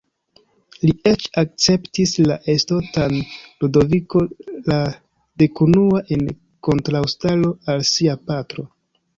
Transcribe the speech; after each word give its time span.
Li 0.85 0.93
eĉ 1.09 1.25
akceptis 1.41 2.13
la 2.31 2.37
estontan 2.53 3.13
Ludoviko 3.63 4.23
la 4.73 4.79
Dekunua 5.43 6.03
en 6.17 6.27
kontraŭstaro 6.69 7.57
al 7.75 7.89
sia 7.93 8.19
patro. 8.33 8.69